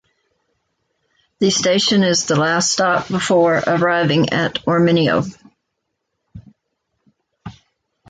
[1.37, 5.21] The station is the last stop before arriving at Ormenio.